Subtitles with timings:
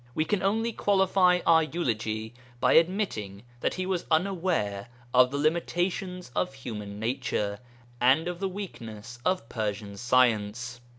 [0.15, 6.31] We can only qualify our eulogy by admitting that he was unaware of the limitations
[6.35, 7.59] of human nature,
[8.01, 10.81] and of the weakness of Persian science.